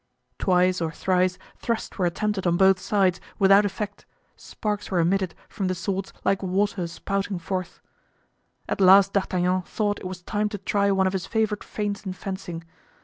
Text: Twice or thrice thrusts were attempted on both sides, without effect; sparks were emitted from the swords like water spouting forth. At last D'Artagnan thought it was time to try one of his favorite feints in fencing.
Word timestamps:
Twice 0.39 0.81
or 0.81 0.91
thrice 0.91 1.37
thrusts 1.57 1.95
were 1.99 2.07
attempted 2.07 2.47
on 2.47 2.57
both 2.57 2.79
sides, 2.79 3.21
without 3.37 3.65
effect; 3.65 4.07
sparks 4.35 4.89
were 4.89 4.97
emitted 4.99 5.35
from 5.47 5.67
the 5.67 5.75
swords 5.75 6.11
like 6.25 6.41
water 6.41 6.87
spouting 6.87 7.37
forth. 7.37 7.81
At 8.67 8.81
last 8.81 9.13
D'Artagnan 9.13 9.61
thought 9.61 9.99
it 9.99 10.07
was 10.07 10.23
time 10.23 10.49
to 10.49 10.57
try 10.57 10.89
one 10.89 11.05
of 11.05 11.13
his 11.13 11.27
favorite 11.27 11.63
feints 11.63 12.03
in 12.03 12.13
fencing. 12.13 12.63